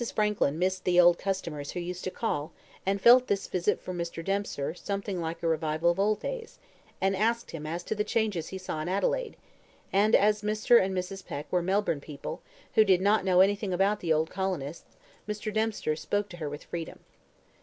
Frankland 0.15 0.55
missed 0.57 0.83
the 0.83 0.99
old 0.99 1.19
customers 1.19 1.69
who 1.73 1.79
used 1.79 2.03
to 2.05 2.09
call, 2.09 2.53
and 2.87 2.99
felt 2.99 3.27
this 3.27 3.45
visit 3.45 3.79
from 3.79 3.99
Mr. 3.99 4.25
Dempster 4.25 4.73
something 4.73 5.21
like 5.21 5.43
a 5.43 5.47
revival 5.47 5.91
of 5.91 5.99
old 5.99 6.19
days, 6.19 6.57
and 6.99 7.15
asked 7.15 7.51
him 7.51 7.67
as 7.67 7.83
to 7.83 7.93
the 7.93 8.03
changes 8.03 8.47
he 8.47 8.57
saw 8.57 8.81
in 8.81 8.89
Adelaide; 8.89 9.37
and 9.93 10.15
as 10.15 10.41
Mr. 10.41 10.81
and 10.81 10.95
Mrs. 10.97 11.23
Peck 11.23 11.45
were 11.51 11.61
Melbourne 11.61 12.01
people, 12.01 12.41
who 12.73 12.83
did 12.83 12.99
not 12.99 13.23
know 13.23 13.41
anything 13.41 13.73
about 13.73 13.99
the 13.99 14.11
old 14.11 14.31
colonists, 14.31 14.95
Mr. 15.29 15.53
Dempster 15.53 15.95
spoke 15.95 16.29
to 16.29 16.37
her 16.37 16.49
with 16.49 16.63
freedom. 16.63 17.01